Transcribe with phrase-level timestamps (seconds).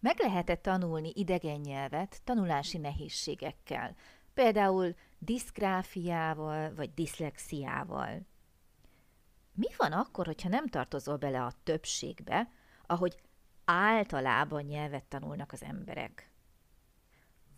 [0.00, 3.94] Meg lehetett tanulni idegen nyelvet tanulási nehézségekkel,
[4.34, 8.26] például diszgráfiával vagy diszlexiával.
[9.52, 12.50] Mi van akkor, hogyha nem tartozol bele a többségbe,
[12.86, 13.16] ahogy
[13.64, 16.30] általában nyelvet tanulnak az emberek?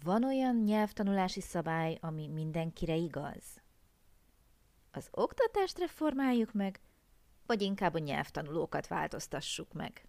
[0.05, 3.45] Van olyan nyelvtanulási szabály, ami mindenkire igaz?
[4.91, 6.81] Az oktatást reformáljuk meg,
[7.47, 10.09] vagy inkább a nyelvtanulókat változtassuk meg?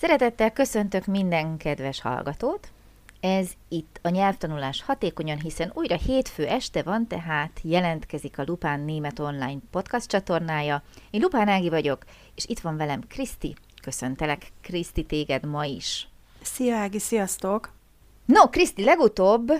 [0.00, 2.68] Szeretettel köszöntök minden kedves hallgatót!
[3.20, 9.18] Ez itt a nyelvtanulás hatékonyan, hiszen újra hétfő este van, tehát jelentkezik a Lupán Német
[9.18, 10.82] Online podcast csatornája.
[11.10, 12.04] Én Lupán Ági vagyok,
[12.34, 13.54] és itt van velem Kriszti.
[13.82, 16.08] Köszöntelek, Kriszti, téged ma is.
[16.42, 17.72] Szia Ági, sziasztok!
[18.24, 19.52] No, Kriszti, legutóbb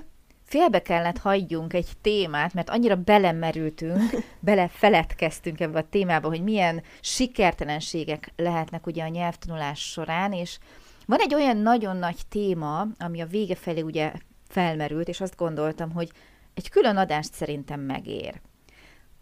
[0.48, 4.10] félbe kellett hagyjunk egy témát, mert annyira belemerültünk,
[4.40, 10.58] belefeledkeztünk ebbe a témába, hogy milyen sikertelenségek lehetnek ugye a nyelvtanulás során, és
[11.06, 14.12] van egy olyan nagyon nagy téma, ami a vége felé ugye
[14.48, 16.10] felmerült, és azt gondoltam, hogy
[16.54, 18.40] egy külön adást szerintem megér.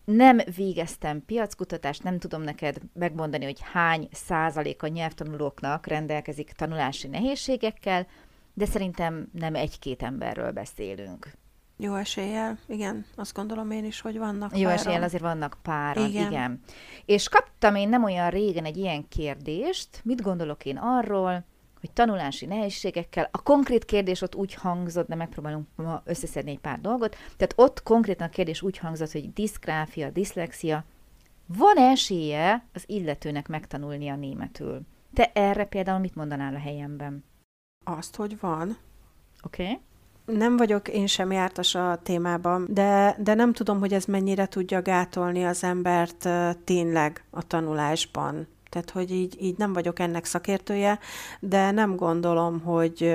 [0.04, 8.06] Nem végeztem piackutatást, nem tudom neked megmondani, hogy hány százalék a nyelvtanulóknak rendelkezik tanulási nehézségekkel,
[8.56, 11.30] de szerintem nem egy-két emberről beszélünk.
[11.76, 14.78] Jó eséllyel, igen, azt gondolom én is, hogy vannak Jó páran.
[14.78, 16.30] eséllyel azért vannak páran, igen.
[16.30, 16.60] igen.
[17.04, 21.44] És kaptam én nem olyan régen egy ilyen kérdést, mit gondolok én arról,
[21.80, 26.80] hogy tanulási nehézségekkel, a konkrét kérdés ott úgy hangzott, de megpróbálunk ma összeszedni egy pár
[26.80, 30.84] dolgot, tehát ott konkrétan a kérdés úgy hangzott, hogy diszgráfia, diszlexia,
[31.46, 34.80] van esélye az illetőnek megtanulni a németül?
[35.14, 37.24] Te erre például mit mondanál a helyemben?
[37.88, 38.76] Azt, hogy van.
[39.42, 39.62] Oké.
[39.62, 39.80] Okay.
[40.38, 44.82] Nem vagyok én sem jártas a témában, de, de nem tudom, hogy ez mennyire tudja
[44.82, 46.28] gátolni az embert
[46.64, 48.46] tényleg a tanulásban.
[48.68, 50.98] Tehát, hogy így, így nem vagyok ennek szakértője,
[51.40, 53.14] de nem gondolom, hogy,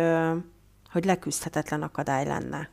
[0.91, 2.69] hogy leküzdhetetlen akadály lenne.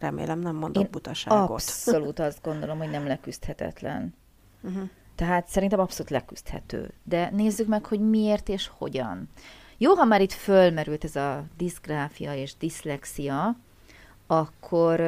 [0.00, 1.50] Remélem, nem mondok Én butaságot.
[1.50, 4.14] abszolút azt gondolom, hogy nem leküzdhetetlen.
[4.62, 4.88] Uh-huh.
[5.14, 6.92] Tehát szerintem abszolút leküzdhető.
[7.02, 9.28] De nézzük meg, hogy miért és hogyan.
[9.80, 13.56] Jó, ha már itt fölmerült ez a diszgráfia és diszlexia,
[14.26, 15.00] akkor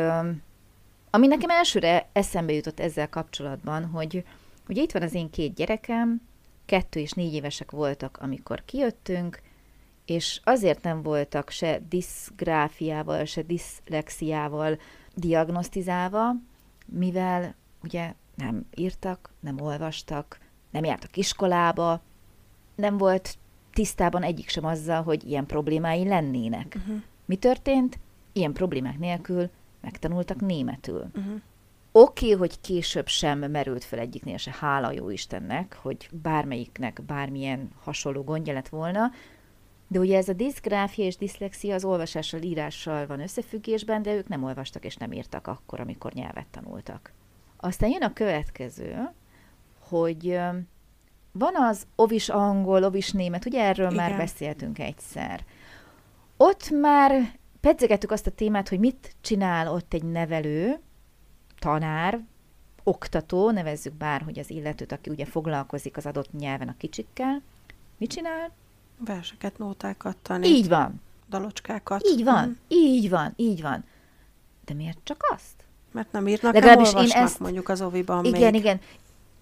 [1.11, 4.25] ami nekem elsőre eszembe jutott ezzel kapcsolatban, hogy
[4.69, 6.21] ugye itt van az én két gyerekem,
[6.67, 9.41] kettő és négy évesek voltak, amikor kijöttünk,
[10.05, 14.79] és azért nem voltak se diszgráfiával, se diszlexiával
[15.15, 16.33] diagnosztizálva,
[16.87, 20.39] mivel ugye nem írtak, nem olvastak,
[20.71, 22.03] nem jártak iskolába,
[22.75, 23.39] nem volt
[23.81, 26.77] tisztában egyik sem azzal, hogy ilyen problémái lennének.
[26.79, 27.03] Uh-huh.
[27.25, 27.99] Mi történt?
[28.33, 31.11] Ilyen problémák nélkül megtanultak németül.
[31.15, 31.41] Uh-huh.
[31.93, 37.71] Oké, okay, hogy később sem merült fel egyiknél se, hála jó Istennek, hogy bármelyiknek bármilyen
[37.83, 39.11] hasonló gondja lett volna,
[39.89, 44.45] de ugye ez a diszgráfia és diszlexia az olvasással, írással van összefüggésben, de ők nem
[44.45, 47.13] olvastak és nem írtak akkor, amikor nyelvet tanultak.
[47.57, 49.11] Aztán jön a következő,
[49.79, 50.39] hogy
[51.33, 54.09] van az ovis angol, ovis német, ugye erről Igen.
[54.09, 55.45] már beszéltünk egyszer.
[56.37, 60.79] Ott már pedzegettük azt a témát, hogy mit csinál ott egy nevelő,
[61.59, 62.21] tanár,
[62.83, 67.43] oktató, nevezzük bár, hogy az illetőt, aki ugye foglalkozik az adott nyelven a kicsikkel.
[67.97, 68.51] Mit csinál?
[69.05, 70.51] Verseket, nótákat tanít.
[70.51, 71.01] Így van.
[71.29, 72.07] Dalocskákat.
[72.07, 72.53] Így van, mm.
[72.69, 73.85] így van, így van.
[74.65, 75.65] De miért csak azt?
[75.93, 78.61] Mert nem írnak, Legalábbis nem olvasnak én ezt, mondjuk az oviban Igen, még.
[78.61, 78.81] igen.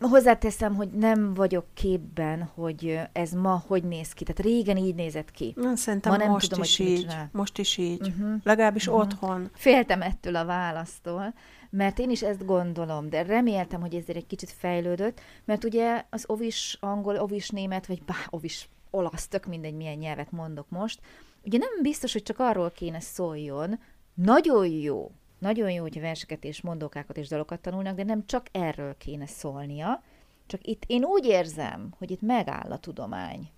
[0.00, 4.24] Hozzáteszem, hogy nem vagyok képben, hogy ez ma hogy néz ki.
[4.24, 5.52] Tehát régen így nézett ki.
[5.56, 7.16] Na, szerintem ma nem most tudom, is hogy így.
[7.32, 8.08] Most is így.
[8.08, 8.34] Uh-huh.
[8.42, 9.02] Legalábbis uh-huh.
[9.02, 9.50] otthon.
[9.54, 11.34] Féltem ettől a választól,
[11.70, 16.24] mert én is ezt gondolom, de reméltem, hogy ezért egy kicsit fejlődött, mert ugye az
[16.26, 21.00] ovis angol, ovis német, vagy bá, ovis olasz, tök mindegy, milyen nyelvet mondok most,
[21.44, 23.78] ugye nem biztos, hogy csak arról kéne szóljon,
[24.14, 28.96] nagyon jó, nagyon jó, hogy verseket és mondókákat és dalokat tanulnak, de nem csak erről
[28.96, 30.02] kéne szólnia,
[30.46, 33.50] csak itt én úgy érzem, hogy itt megáll a tudomány.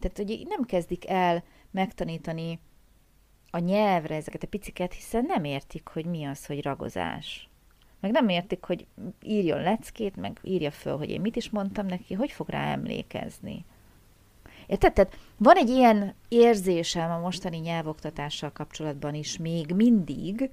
[0.00, 2.60] Tehát, hogy nem kezdik el megtanítani
[3.50, 7.48] a nyelvre ezeket a piciket, hiszen nem értik, hogy mi az, hogy ragozás.
[8.00, 8.86] meg nem értik, hogy
[9.22, 13.64] írjon leckét, meg írja föl, hogy én mit is mondtam neki, hogy fog rá emlékezni.
[14.66, 14.92] Érted?
[14.92, 20.50] Tehát van egy ilyen érzésem a mostani nyelvoktatással kapcsolatban is még mindig,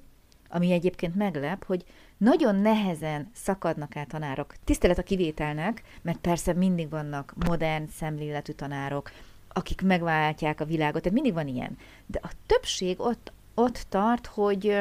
[0.52, 1.86] ami egyébként meglep, hogy
[2.18, 4.56] nagyon nehezen szakadnak át tanárok.
[4.64, 9.12] Tisztelet a kivételnek, mert persze mindig vannak modern szemléletű tanárok,
[9.54, 11.78] akik megváltják a világot, tehát mindig van ilyen.
[12.06, 14.78] De a többség ott, ott tart, hogy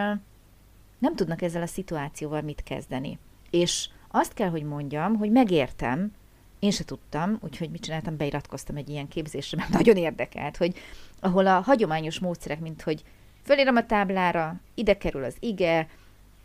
[0.98, 3.18] nem tudnak ezzel a szituációval mit kezdeni.
[3.50, 6.12] És azt kell, hogy mondjam, hogy megértem,
[6.58, 10.74] én se tudtam, úgyhogy mit csináltam, beiratkoztam egy ilyen képzésre, mert nagyon érdekelt, hogy
[11.20, 13.04] ahol a hagyományos módszerek, mint hogy
[13.42, 15.88] fölírom a táblára, ide kerül az ige,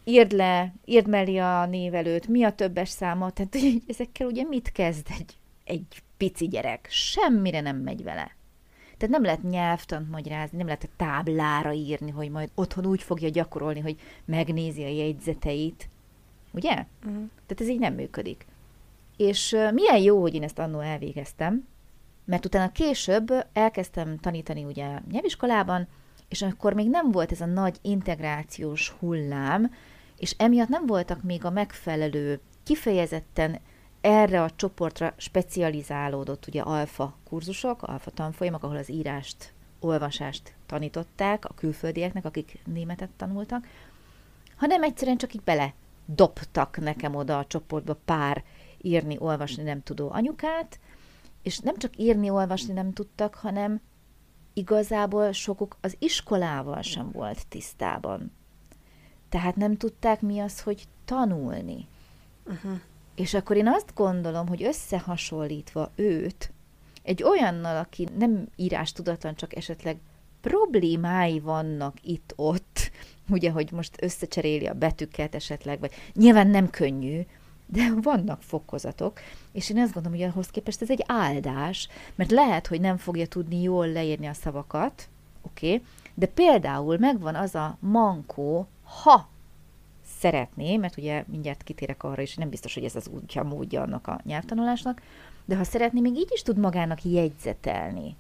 [0.04, 4.72] írd le, írd mellé a névelőt, mi a többes száma, tehát hogy ezekkel ugye mit
[4.72, 6.88] kezd egy, egy pici gyerek?
[6.90, 8.36] Semmire nem megy vele.
[8.98, 13.30] Tehát nem lehet nyelvtant magyarázni, nem lehet a táblára írni, hogy majd otthon úgy fogja
[13.30, 15.90] gyakorolni, hogy megnézi a jegyzeteit.
[16.52, 16.72] Ugye?
[16.72, 17.30] Uh-huh.
[17.46, 18.46] Tehát ez így nem működik.
[19.18, 21.68] És uh, milyen jó, hogy én ezt annó elvégeztem,
[22.26, 25.88] mert utána később elkezdtem tanítani ugye nyelviskolában,
[26.36, 29.72] és akkor még nem volt ez a nagy integrációs hullám,
[30.18, 33.60] és emiatt nem voltak még a megfelelő, kifejezetten
[34.02, 41.54] erre a csoportra specializálódott ugye alfa kurzusok, alfa tanfolyamok, ahol az írást, olvasást tanították a
[41.54, 43.68] külföldieknek, akik németet tanultak,
[44.56, 45.74] hanem egyszerűen csak így bele
[46.06, 48.44] dobtak nekem oda a csoportba pár
[48.82, 50.80] írni, olvasni nem tudó anyukát,
[51.42, 53.82] és nem csak írni, olvasni nem tudtak, hanem
[54.58, 58.32] igazából sokuk az iskolával sem volt tisztában.
[59.30, 61.88] Tehát nem tudták mi az, hogy tanulni.
[62.46, 62.80] Uh-huh.
[63.16, 66.52] És akkor én azt gondolom, hogy összehasonlítva őt
[67.04, 69.98] egy olyannal, aki nem írás tudatlan, csak esetleg
[70.42, 72.92] problémái vannak itt-ott,
[73.30, 77.22] ugye, hogy most összecseréli a betűket esetleg, vagy nyilván nem könnyű,
[77.76, 79.20] de vannak fokozatok,
[79.52, 83.28] és én azt gondolom, hogy ahhoz képest ez egy áldás, mert lehet, hogy nem fogja
[83.28, 85.10] tudni jól leírni a szavakat,
[85.42, 89.30] oké, okay, de például megvan az a mankó, ha
[90.20, 94.08] szeretné, mert ugye mindjárt kitérek arra is, nem biztos, hogy ez az útja, módja annak
[94.08, 95.02] a nyelvtanulásnak,
[95.46, 98.16] de ha szeretné, még így is tud magának jegyzetelni.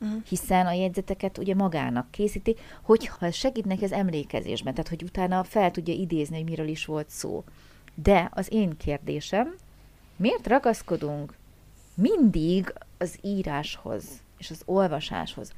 [0.00, 0.22] Uh-huh.
[0.28, 5.70] Hiszen a jegyzeteket ugye magának készíti, hogyha segít neki az emlékezésben, tehát hogy utána fel
[5.70, 7.44] tudja idézni, hogy miről is volt szó.
[7.94, 9.54] De az én kérdésem,
[10.16, 11.34] miért ragaszkodunk
[11.94, 14.04] mindig az íráshoz
[14.38, 15.52] és az olvasáshoz?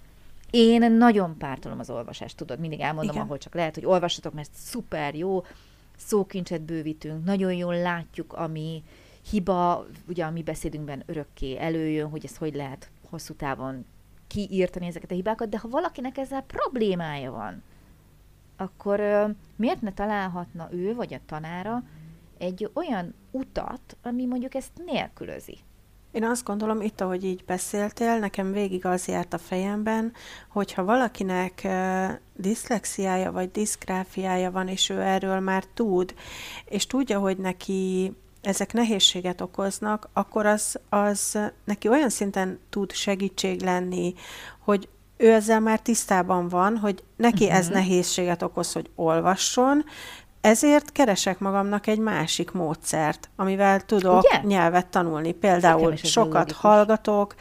[0.50, 3.24] Én nagyon pártolom az olvasást, tudod, mindig elmondom, Igen.
[3.26, 5.44] ahol csak lehet, hogy olvassatok, mert szuper jó,
[5.96, 8.82] szókincset bővítünk, nagyon jól látjuk, ami
[9.30, 13.84] hiba, ugye a mi beszédünkben örökké előjön, hogy ezt hogy lehet hosszú távon
[14.26, 17.62] kiírtani ezeket a hibákat, de ha valakinek ezzel problémája van,
[18.56, 21.82] akkor ö, miért ne találhatna ő vagy a tanára
[22.38, 25.58] egy olyan utat, ami mondjuk ezt nélkülözi?
[26.12, 30.12] Én azt gondolom, itt, ahogy így beszéltél, nekem végig az járt a fejemben,
[30.48, 36.14] hogyha valakinek uh, diszlexiája vagy diszgráfiája van, és ő erről már tud,
[36.64, 38.12] és tudja, hogy neki
[38.42, 44.14] ezek nehézséget okoznak, akkor az, az neki olyan szinten tud segítség lenni,
[44.58, 47.58] hogy ő ezzel már tisztában van, hogy neki uh-huh.
[47.58, 47.74] ez mhm.
[47.74, 49.84] nehézséget okoz, hogy olvasson,
[50.46, 54.40] ezért keresek magamnak egy másik módszert, amivel tudok Ugye?
[54.42, 55.32] nyelvet tanulni.
[55.32, 57.34] Például sokat hallgatok,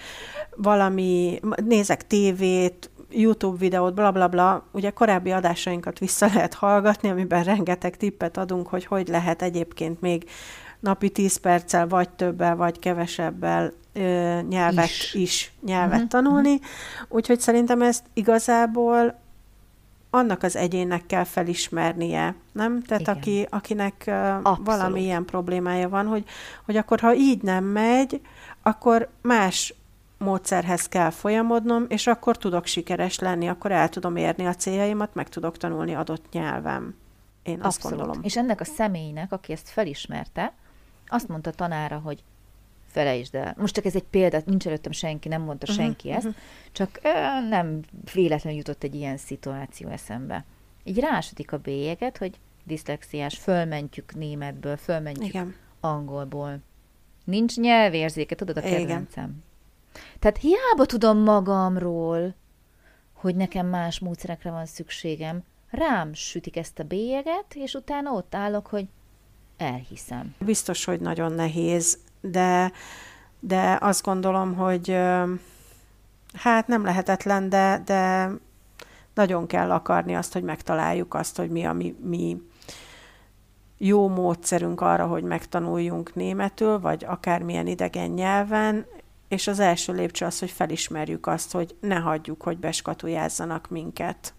[0.56, 4.66] valami, nézek tévét, YouTube videót, bla bla bla.
[4.72, 10.30] Ugye korábbi adásainkat vissza lehet hallgatni, amiben rengeteg tippet adunk, hogy hogy lehet egyébként még
[10.80, 16.54] napi 10 perccel, vagy többel, vagy kevesebbel ö, nyelvet is, is nyelvet uh-huh, tanulni.
[16.54, 16.66] Uh-huh.
[17.10, 19.24] Úgyhogy szerintem ezt igazából
[20.16, 22.82] annak az egyénnek kell felismernie, nem?
[22.82, 26.24] Tehát aki, akinek uh, valami ilyen problémája van, hogy,
[26.66, 28.22] hogy akkor ha így nem megy,
[28.62, 29.74] akkor más
[30.18, 35.30] módszerhez kell folyamodnom, és akkor tudok sikeres lenni, akkor el tudom érni a céljaimat, meg
[35.30, 36.96] tudok tanulni adott nyelvem.
[37.44, 37.98] Én azt Abszolút.
[37.98, 38.24] gondolom.
[38.24, 40.54] És ennek a személynek, aki ezt felismerte,
[41.08, 42.24] azt mondta tanára, hogy
[42.96, 43.56] felejtsd el.
[43.58, 46.42] Most csak ez egy példa, nincs előttem senki, nem mondta uh-huh, senki ezt, uh-huh.
[46.72, 47.10] csak ö,
[47.50, 47.82] nem
[48.14, 50.46] véletlenül jutott egy ilyen szituáció eszembe.
[50.84, 55.56] Így rásodik a bélyeget, hogy diszlexiás, fölmentjük németből, fölmentjük Igen.
[55.80, 56.60] angolból.
[57.24, 59.44] Nincs nyelvérzéke, tudod a kedvencem.
[60.20, 62.34] Tehát hiába tudom magamról,
[63.14, 68.68] hogy nekem más módszerekre van szükségem, rám sütik ezt a bélyeget, és utána ott állok,
[68.68, 68.88] hogy
[69.58, 70.36] elhiszem.
[70.40, 71.98] Biztos, hogy nagyon nehéz
[72.32, 72.72] de,
[73.40, 74.98] de azt gondolom, hogy
[76.34, 78.30] hát nem lehetetlen, de, de
[79.14, 82.42] nagyon kell akarni azt, hogy megtaláljuk azt, hogy mi a mi, mi
[83.78, 88.86] jó módszerünk arra, hogy megtanuljunk németül, vagy akármilyen idegen nyelven,
[89.28, 94.34] és az első lépcső az, hogy felismerjük azt, hogy ne hagyjuk, hogy beskatujázzanak minket.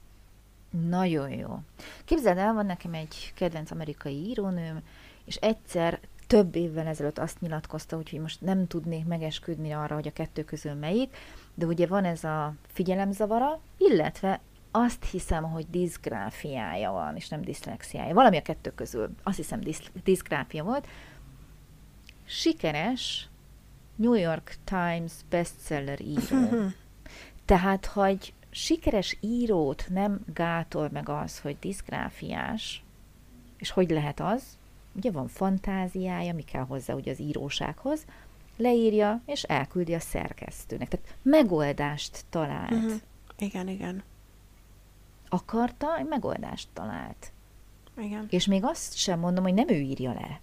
[0.88, 1.58] Nagyon jó.
[2.04, 4.82] Képzeld el, van nekem egy kedvenc amerikai írónőm,
[5.24, 10.12] és egyszer több évvel ezelőtt azt nyilatkozta, úgyhogy most nem tudnék megesküdni arra, hogy a
[10.12, 11.16] kettő közül melyik,
[11.54, 14.40] de ugye van ez a figyelemzavara, illetve
[14.70, 18.14] azt hiszem, hogy diszgráfiája van, és nem diszlexiája.
[18.14, 19.10] Valami a kettő közül.
[19.22, 20.86] Azt hiszem, disz- diszgráfia volt.
[22.24, 23.28] Sikeres
[23.96, 26.48] New York Times bestseller író.
[27.44, 32.82] Tehát, ha egy sikeres írót nem gátol meg az, hogy diszgráfiás,
[33.56, 34.42] és hogy lehet az,
[34.96, 38.04] ugye van fantáziája, mi kell hozzá ugye az írósághoz,
[38.56, 40.88] leírja, és elküldi a szerkesztőnek.
[40.88, 42.70] Tehát megoldást talált.
[42.72, 43.00] Uh-huh.
[43.38, 44.02] Igen, igen.
[45.28, 47.32] Akarta, megoldást talált.
[47.98, 48.26] Igen.
[48.30, 50.40] És még azt sem mondom, hogy nem ő írja le.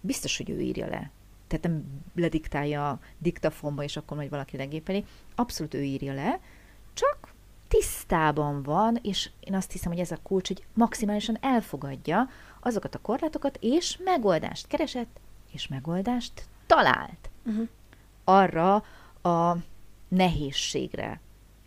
[0.00, 1.10] Biztos, hogy ő írja le.
[1.46, 5.04] Tehát nem lediktálja a diktafonba, és akkor majd valaki legépeli.
[5.34, 6.40] Abszolút ő írja le,
[6.92, 7.34] csak
[7.68, 12.28] tisztában van, és én azt hiszem, hogy ez a kulcs, hogy maximálisan elfogadja
[12.60, 15.20] azokat a korlátokat, és megoldást keresett,
[15.52, 17.30] és megoldást talált.
[17.44, 17.68] Uh-huh.
[18.24, 18.74] Arra
[19.22, 19.56] a
[20.08, 21.20] nehézségre.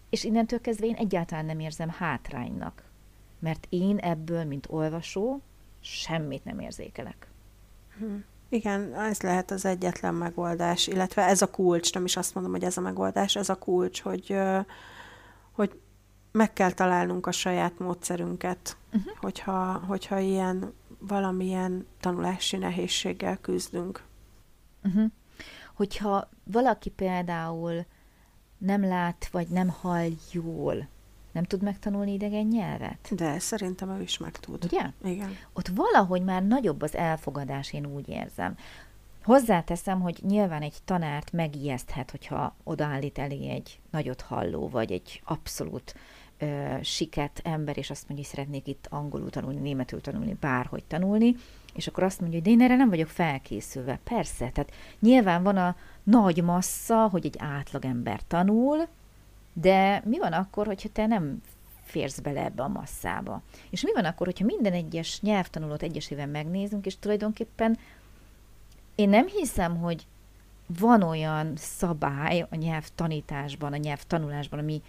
[0.10, 2.84] És innentől kezdve én egyáltalán nem érzem hátránynak,
[3.40, 5.42] mert én ebből, mint olvasó,
[5.80, 7.28] semmit nem érzékelek.
[7.94, 8.24] Uh-huh.
[8.50, 12.64] Igen, ez lehet az egyetlen megoldás, illetve ez a kulcs, nem is azt mondom, hogy
[12.64, 14.38] ez a megoldás, ez a kulcs, hogy,
[15.52, 15.80] hogy
[16.32, 19.14] meg kell találnunk a saját módszerünket, uh-huh.
[19.18, 20.74] hogyha, hogyha ilyen
[21.08, 24.04] valamilyen tanulási nehézséggel küzdünk.
[24.84, 25.12] Uh-huh.
[25.74, 27.86] Hogyha valaki például
[28.58, 30.88] nem lát, vagy nem hall jól,
[31.32, 33.16] nem tud megtanulni idegen nyelvet?
[33.16, 34.64] De szerintem ő is meg tud.
[34.66, 34.92] Ugye?
[35.04, 35.38] Igen.
[35.54, 38.58] Ott valahogy már nagyobb az elfogadás, én úgy érzem.
[39.24, 45.94] Hozzáteszem, hogy nyilván egy tanárt megijeszthet, hogyha odaállít elé egy nagyot halló, vagy egy abszolút
[45.96, 46.00] ö,
[46.82, 51.36] siket ember, és azt mondja, hogy szeretnék itt angolul tanulni, németül tanulni, bárhogy tanulni,
[51.74, 54.00] és akkor azt mondja, hogy de én erre nem vagyok felkészülve.
[54.04, 58.88] Persze, tehát nyilván van a nagy massza, hogy egy átlagember tanul,
[59.54, 61.42] de mi van akkor, hogyha te nem
[61.84, 63.42] férsz bele ebbe a masszába?
[63.70, 67.78] És mi van akkor, hogyha minden egyes nyelvtanulót egyesével megnézünk, és tulajdonképpen
[68.96, 70.06] én nem hiszem, hogy
[70.80, 74.82] van olyan szabály a nyelvtanításban, a nyelvtanulásban, ami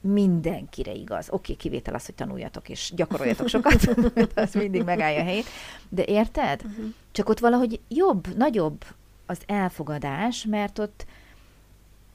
[0.00, 1.26] mindenkire igaz.
[1.26, 3.86] Oké, okay, kivétel az, hogy tanuljatok és gyakoroljatok sokat,
[4.34, 5.46] az mindig megállja a helyét.
[5.88, 6.62] De érted?
[6.64, 6.84] Uh-huh.
[7.12, 8.84] Csak ott valahogy jobb, nagyobb
[9.26, 11.06] az elfogadás, mert ott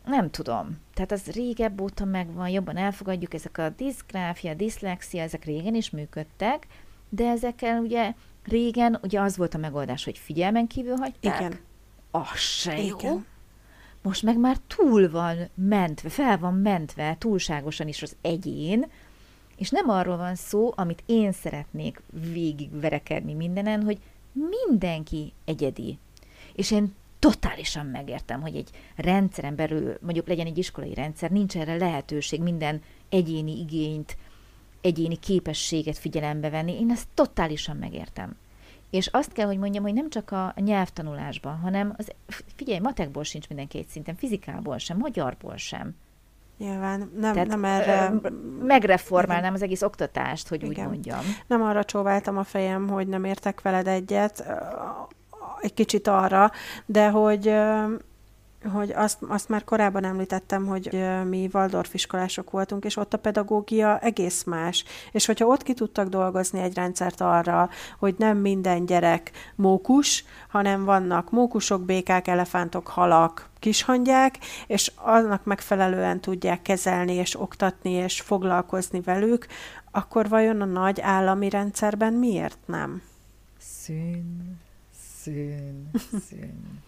[0.06, 0.78] nem tudom.
[0.94, 6.68] Tehát az régebb óta megvan, jobban elfogadjuk, ezek a diszgráfia, diszlexia, ezek régen is működtek,
[7.10, 8.14] de ezekkel ugye
[8.44, 11.40] régen ugye az volt a megoldás, hogy figyelmen kívül hagyták.
[11.40, 11.60] Igen.
[12.12, 13.24] Az se jó.
[14.06, 18.86] Most meg már túl van mentve, fel van mentve túlságosan is az egyén,
[19.58, 24.00] és nem arról van szó, amit én szeretnék végigverekedni mindenen, hogy
[24.32, 25.98] mindenki egyedi.
[26.54, 31.76] És én totálisan megértem, hogy egy rendszeren belül, mondjuk legyen egy iskolai rendszer, nincs erre
[31.76, 34.18] lehetőség minden egyéni igényt,
[34.82, 36.80] egyéni képességet figyelembe venni.
[36.80, 38.36] Én ezt totálisan megértem.
[38.96, 42.12] És azt kell, hogy mondjam, hogy nem csak a nyelvtanulásban, hanem az,
[42.56, 45.96] figyelj, matekból sincs mindenki egy szinten, fizikából sem, magyarból sem.
[46.58, 48.14] Nyilván nem, Tehát, nem erre...
[48.62, 50.86] Megreformálnám az egész oktatást, hogy Igen.
[50.86, 51.20] úgy mondjam.
[51.48, 54.46] Nem arra csóváltam a fejem, hogy nem értek veled egyet,
[55.62, 56.52] egy kicsit arra,
[56.86, 57.54] de hogy
[58.72, 64.00] hogy azt, azt már korábban említettem, hogy mi Waldorf iskolások voltunk, és ott a pedagógia
[64.00, 64.84] egész más.
[65.12, 67.70] És hogyha ott ki tudtak dolgozni egy rendszert arra,
[68.00, 76.20] hogy nem minden gyerek mókus, hanem vannak mókusok, békák, elefántok, halak, kishangyák, és annak megfelelően
[76.20, 79.48] tudják kezelni, és oktatni, és foglalkozni velük,
[79.92, 83.02] akkor vajon a nagy állami rendszerben miért nem?
[83.58, 84.60] Szűn,
[85.22, 85.92] szűn,
[86.28, 86.84] szűn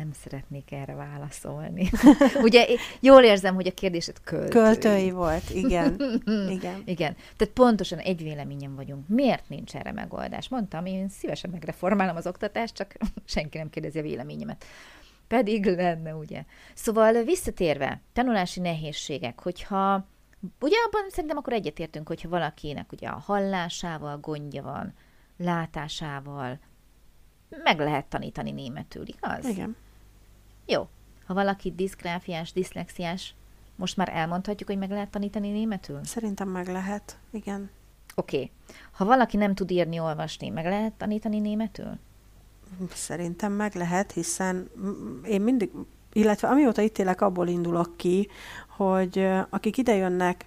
[0.00, 1.90] nem szeretnék erre válaszolni.
[2.42, 2.66] Ugye
[3.00, 4.50] jól érzem, hogy a kérdésed költői.
[4.50, 6.22] Költői volt, igen.
[6.48, 6.82] igen.
[6.84, 7.16] igen.
[7.36, 9.08] Tehát pontosan egy véleményen vagyunk.
[9.08, 10.48] Miért nincs erre megoldás?
[10.48, 14.64] Mondtam, én szívesen megreformálom az oktatást, csak senki nem kérdezi a véleményemet.
[15.28, 16.44] Pedig lenne, ugye?
[16.74, 20.06] Szóval visszatérve, tanulási nehézségek, hogyha
[20.60, 24.94] Ugye abban szerintem akkor egyetértünk, hogyha valakinek ugye a hallásával gondja van,
[25.36, 26.58] látásával,
[27.48, 29.44] meg lehet tanítani németül, igaz?
[29.44, 29.76] Igen.
[30.66, 30.88] Jó.
[31.26, 33.34] Ha valaki diszgráfiás, diszlexiás,
[33.76, 36.04] most már elmondhatjuk, hogy meg lehet tanítani németül?
[36.04, 37.70] Szerintem meg lehet, igen.
[38.14, 38.36] Oké.
[38.36, 38.50] Okay.
[38.90, 41.98] Ha valaki nem tud írni, olvasni, meg lehet tanítani németül?
[42.92, 44.70] Szerintem meg lehet, hiszen
[45.24, 45.70] én mindig,
[46.12, 48.28] illetve amióta itt élek, abból indulok ki,
[48.68, 50.46] hogy akik idejönnek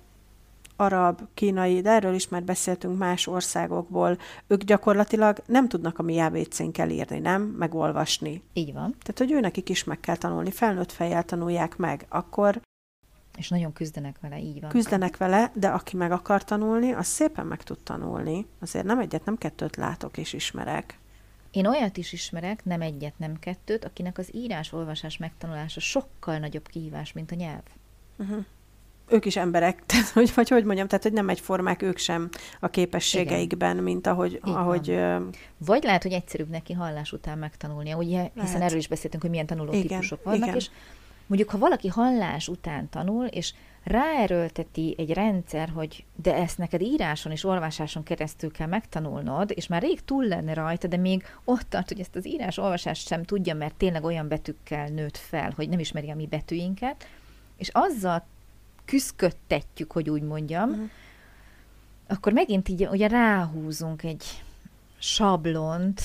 [0.83, 6.13] arab, kínai, de erről is már beszéltünk más országokból, ők gyakorlatilag nem tudnak a mi
[6.13, 7.41] jávécénkkel írni, nem?
[7.41, 8.43] Megolvasni.
[8.53, 8.95] Így van.
[9.01, 12.61] Tehát, hogy ő nekik is meg kell tanulni, felnőtt fejjel tanulják meg, akkor
[13.37, 14.69] és nagyon küzdenek vele, így van.
[14.69, 18.45] Küzdenek vele, de aki meg akar tanulni, az szépen meg tud tanulni.
[18.59, 20.97] Azért nem egyet, nem kettőt látok és ismerek.
[21.51, 27.13] Én olyat is ismerek, nem egyet, nem kettőt, akinek az írás-olvasás megtanulása sokkal nagyobb kihívás,
[27.13, 27.63] mint a nyelv.
[28.17, 28.45] Uh-huh.
[29.07, 32.29] Ők is emberek, tehát, hogy, vagy hogy mondjam, tehát hogy nem egyformák ők sem
[32.60, 33.83] a képességeikben, Igen.
[33.83, 34.39] mint ahogy...
[34.41, 35.00] ahogy
[35.57, 38.31] vagy lehet, hogy egyszerűbb neki hallás után megtanulnia, ugye, lehet.
[38.41, 39.88] hiszen erről is beszéltünk, hogy milyen tanuló Igen.
[39.88, 40.55] típusok vannak, Igen.
[40.55, 40.69] és
[41.27, 47.31] mondjuk, ha valaki hallás után tanul, és ráerőlteti egy rendszer, hogy de ezt neked íráson
[47.31, 51.88] és olvasáson keresztül kell megtanulnod, és már rég túl lenne rajta, de még ott tart,
[51.88, 56.10] hogy ezt az írás-olvasást sem tudja, mert tényleg olyan betűkkel nőtt fel, hogy nem ismeri
[56.10, 57.07] a mi betűinket,
[57.57, 58.25] és azzal
[58.85, 60.89] küzdködtetjük, hogy úgy mondjam, uh-huh.
[62.07, 64.43] akkor megint így ugye ráhúzunk egy
[64.97, 66.01] sablont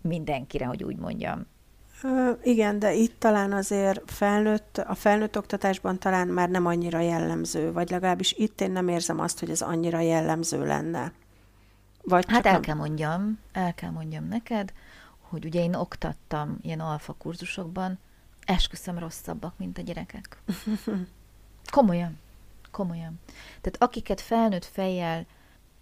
[0.00, 1.46] mindenkire, hogy úgy mondjam.
[2.42, 7.90] Igen, de itt talán azért felnőtt, a felnőtt oktatásban talán már nem annyira jellemző, vagy
[7.90, 11.12] legalábbis itt én nem érzem azt, hogy ez annyira jellemző lenne.
[12.02, 12.60] Vagy hát el nem...
[12.60, 14.72] kell mondjam, el kell mondjam neked,
[15.20, 17.98] hogy ugye én oktattam ilyen alfa kurzusokban,
[18.44, 20.42] esküszöm rosszabbak, mint a gyerekek.
[21.70, 22.18] Komolyan,
[22.70, 23.20] komolyan.
[23.60, 25.26] Tehát akiket felnőtt fejjel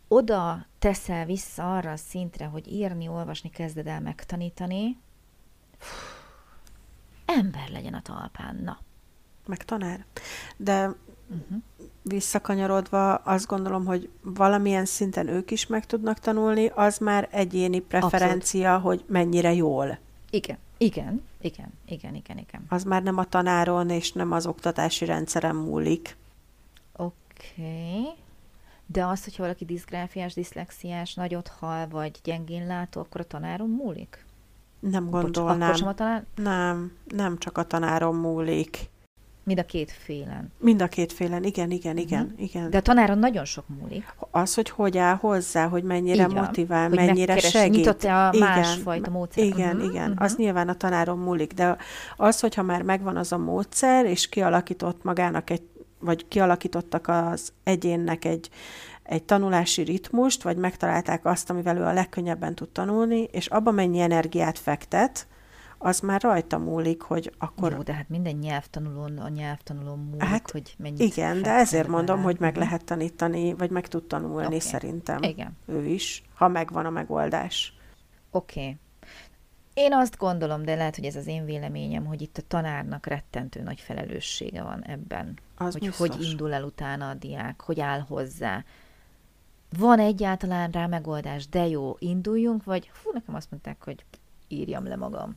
[0.08, 4.98] oda teszel vissza arra a szintre, hogy írni, olvasni kezded el megtanítani,
[7.24, 8.78] ember legyen a talpán, na.
[9.46, 10.04] Meg tanár.
[10.56, 11.58] De uh-huh.
[12.02, 18.74] visszakanyarodva azt gondolom, hogy valamilyen szinten ők is meg tudnak tanulni, az már egyéni preferencia,
[18.74, 19.00] Abszolút.
[19.00, 19.98] hogy mennyire jól.
[20.30, 22.64] Igen, igen, igen, igen, igen, igen.
[22.68, 26.16] Az már nem a tanáron és nem az oktatási rendszeren múlik.
[26.96, 27.12] Oké.
[27.56, 28.14] Okay.
[28.86, 34.24] De az, hogyha valaki diszgráfiás, diszlexiás, nagyot hal, vagy gyengén látó, akkor a tanáron múlik?
[34.80, 35.70] Nem gondolnám.
[35.70, 36.24] Bocs, a tanár...
[36.34, 38.90] Nem, nem csak a tanárom múlik.
[39.44, 40.52] Mind a két félen.
[40.58, 42.42] Mind a két félen, igen, igen, igen, uh-huh.
[42.42, 42.70] igen.
[42.70, 44.14] De a tanáron nagyon sok múlik.
[44.30, 47.76] Az, hogy hogy áll hozzá, hogy mennyire Így motivál, hogy mennyire segít.
[47.76, 49.44] Nyitott-e a igen, másfajta módszer.
[49.44, 49.90] Igen, uh-huh.
[49.90, 50.24] igen, uh-huh.
[50.24, 51.76] az nyilván a tanáron múlik, de
[52.16, 55.62] az, hogyha már megvan az a módszer, és kialakított magának egy,
[55.98, 58.50] vagy kialakítottak az egyénnek egy,
[59.02, 64.00] egy tanulási ritmust, vagy megtalálták azt, amivel ő a legkönnyebben tud tanulni, és abba mennyi
[64.00, 65.26] energiát fektet,
[65.82, 67.72] az már rajta múlik, hogy akkor...
[67.72, 72.16] Jó, de hát minden nyelvtanulón a nyelvtanulón múlik, hát, hogy mennyit Igen, de ezért mondom,
[72.16, 72.22] rá.
[72.22, 74.60] hogy meg lehet tanítani, vagy meg tud tanulni okay.
[74.60, 75.22] szerintem.
[75.22, 75.56] Igen.
[75.66, 77.74] Ő is, ha megvan a megoldás.
[78.30, 78.60] Oké.
[78.60, 78.76] Okay.
[79.74, 83.62] Én azt gondolom, de lehet, hogy ez az én véleményem, hogy itt a tanárnak rettentő
[83.62, 85.38] nagy felelőssége van ebben.
[85.56, 86.08] Az hogy biztos.
[86.08, 88.64] hogy indul el utána a diák, hogy áll hozzá,
[89.78, 94.04] van egyáltalán rá megoldás, de jó, induljunk, vagy fú, nekem azt mondták, hogy
[94.48, 95.36] írjam le magam.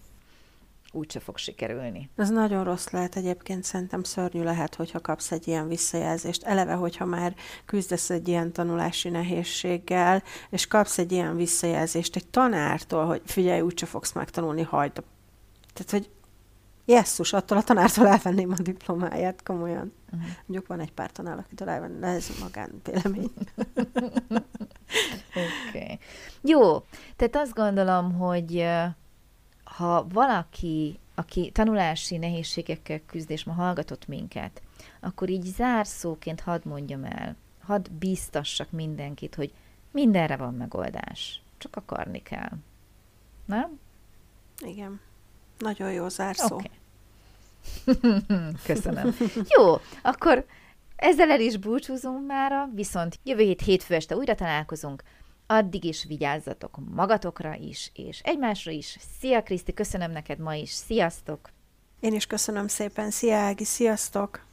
[0.91, 2.09] Úgyse fog sikerülni.
[2.15, 6.43] Ez nagyon rossz lehet egyébként, szerintem szörnyű lehet, hogyha kapsz egy ilyen visszajelzést.
[6.43, 13.05] Eleve, hogyha már küzdesz egy ilyen tanulási nehézséggel, és kapsz egy ilyen visszajelzést egy tanártól,
[13.05, 15.03] hogy figyelj, úgyse fogsz megtanulni, hagyd.
[15.73, 16.09] Tehát, hogy
[16.85, 19.93] jesszus, attól a tanártól elvenném a diplomáját, komolyan.
[20.05, 20.29] Uh-huh.
[20.45, 23.31] Mondjuk van egy pár tanár, akitől elvenni, de ez magán vélemény.
[25.29, 25.79] Oké.
[25.81, 25.99] okay.
[26.41, 26.79] Jó,
[27.15, 28.65] tehát azt gondolom, hogy
[29.75, 34.61] ha valaki, aki tanulási nehézségekkel küzd, és ma hallgatott minket,
[34.99, 39.53] akkor így zárszóként hadd mondjam el, hadd bíztassak mindenkit, hogy
[39.91, 41.41] mindenre van megoldás.
[41.57, 42.51] Csak akarni kell.
[43.45, 43.79] Nem?
[44.65, 44.99] Igen.
[45.57, 46.55] Nagyon jó zárszó.
[46.55, 46.71] Okay.
[48.67, 49.15] Köszönöm.
[49.57, 50.45] Jó, akkor
[50.95, 55.03] ezzel el is búcsúzunk mára, viszont jövő hét hétfő este újra találkozunk.
[55.47, 58.97] Addig is vigyázzatok magatokra is, és egymásra is.
[59.19, 60.69] Szia Kriszti, köszönöm neked ma is.
[60.69, 61.49] Sziasztok!
[61.99, 63.11] Én is köszönöm szépen.
[63.11, 64.45] Szia Ági, sziasztok!